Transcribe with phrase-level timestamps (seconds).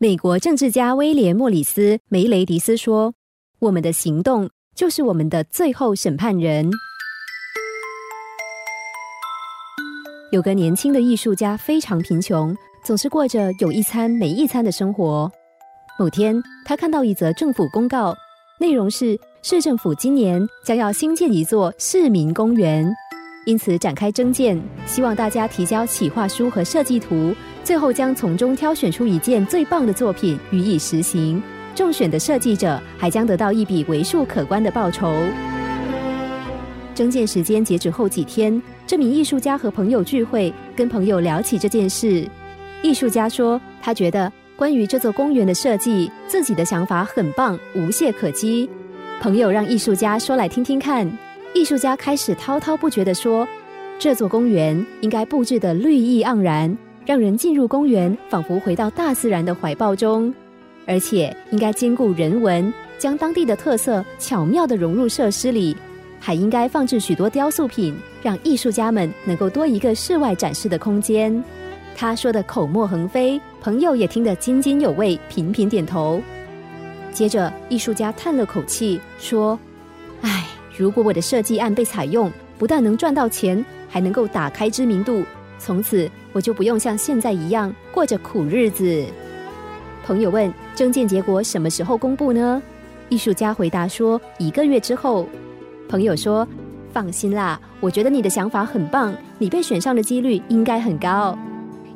[0.00, 3.12] 美国政治家威廉·莫里斯·梅雷迪斯说
[3.58, 6.70] ：“我们的行动就是我们的最后审判人。”
[10.30, 15.28] 有个年轻的艺术家非常贫穷，总是过着有一餐没一餐的生活。
[15.98, 18.14] 某天，他看到一则政府公告，
[18.60, 22.88] 内容是市政府今年将要新建一座市民公园，
[23.44, 27.34] 因此展开征件，希望大家提交企划书和设计图。
[27.64, 31.42] 最后将从中挑选出一件最棒的作品予以实行，
[31.74, 35.12] 中选的设计者还将得到一笔为数可观的报酬。
[36.94, 42.26] 征件时间截止后几天，这名艺术家和朋友聚会，跟朋友聊起这件事。
[42.82, 48.68] 艺术家说，他觉得关于这座公园的设计，自己的想法很棒，无懈可击。
[49.20, 51.06] 朋友让艺术家说来听听看。
[51.54, 53.46] 艺术家开始滔滔不绝地说，
[53.98, 56.76] 这座公园应该布置的绿意盎然。
[57.06, 60.32] 让人进入公园，仿佛回到大自然的怀抱中，
[60.84, 65.74] 而且应该兼顾人文，将当地的特色巧妙地融入设施里，
[66.20, 71.42] 还应该放置许多雕塑品，让艺术家们能够多一个室外展示的空间。
[71.96, 76.20] 他说的口沫横飞，朋友也听得津津有味，频频点头。
[77.10, 79.58] 接着，艺术家叹了口气说：“，
[80.78, 85.24] 如果我的设计案被采用，不但能赚到钱，还能够打开知名度。”
[85.58, 89.04] 从此我就不用像现在一样过着苦日子。
[90.06, 92.62] 朋友问：“征件结果什么时候公布呢？”
[93.10, 95.26] 艺术家回答说：“一个月之后。”
[95.88, 96.46] 朋友说
[96.94, 101.36] ：“放心啦，我觉得你的想法很棒，你被选上的几率应该很高。”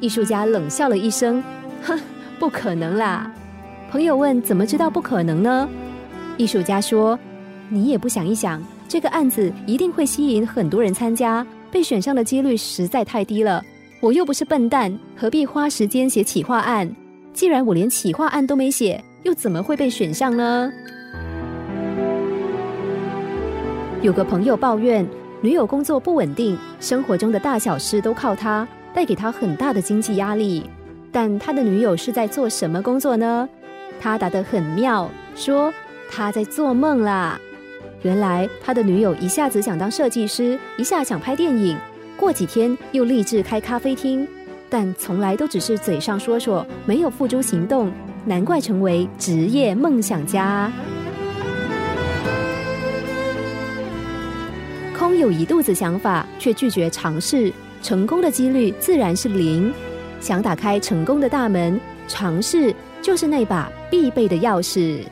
[0.00, 1.44] 艺术家冷笑了一声
[1.84, 2.00] ：“哼，
[2.38, 3.30] 不可能啦！”
[3.92, 5.68] 朋友问：“怎么知道不可能呢？”
[6.38, 7.18] 艺术家说
[7.70, 13.64] ：“你也不想一想，这个案子一定会吸引很多人参加。”被选上的几率实在太低了，
[14.00, 16.90] 我又不是笨蛋，何必花时间写企划案？
[17.32, 20.72] 既然我连企划案都没写，又怎么会被选上呢？
[24.02, 25.06] 有个朋友抱怨，
[25.40, 30.68] 女友工作不稳定，生活中的大小事都靠他，带给他很大的经济压力。
[31.12, 33.48] 但他的女友是在做什么工作呢？
[34.00, 35.72] 他答得很妙，说
[36.10, 37.38] 他在做梦啦。
[38.02, 41.76] 原来他的女友一下子想当设计师，一下想拍电影，
[42.16, 44.26] 过几天又立志开咖啡厅，
[44.70, 47.92] 但从来都只是嘴上说说，没有付诸行动，
[48.24, 50.72] 难怪成为职业梦想家。
[54.98, 59.72] 空有一肚子想法，却拒绝尝试，成功的几率自然是零。
[60.20, 65.02] 想打开成功的大门，尝试就是那把必备的钥匙。